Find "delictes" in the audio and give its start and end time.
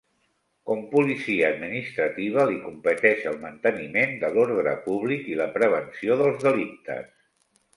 6.49-7.15